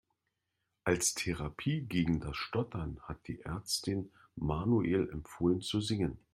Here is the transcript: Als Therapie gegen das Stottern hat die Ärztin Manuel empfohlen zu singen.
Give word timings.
Als 0.83 1.13
Therapie 1.13 1.81
gegen 1.81 2.21
das 2.21 2.35
Stottern 2.35 2.97
hat 3.03 3.27
die 3.27 3.41
Ärztin 3.41 4.09
Manuel 4.35 5.07
empfohlen 5.11 5.61
zu 5.61 5.79
singen. 5.79 6.17